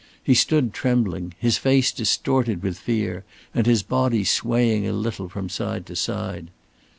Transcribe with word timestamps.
He 0.23 0.33
stood 0.33 0.73
trembling, 0.73 1.35
his 1.37 1.59
face 1.59 1.91
distorted 1.91 2.63
with 2.63 2.79
fear, 2.79 3.23
and 3.53 3.67
his 3.67 3.83
body 3.83 4.23
swaying 4.23 4.87
a 4.87 4.93
little 4.93 5.29
from 5.29 5.47
side 5.47 5.85
to 5.85 5.95
side. 5.95 6.49